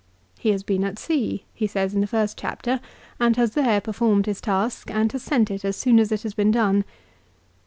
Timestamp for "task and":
4.41-5.11